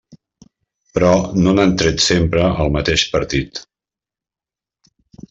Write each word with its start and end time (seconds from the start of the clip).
Però 0.97 1.09
no 1.43 1.53
n'han 1.57 1.75
tret 1.81 2.01
sempre 2.05 2.47
el 2.65 2.73
mateix 2.79 3.05
partit. 3.17 3.63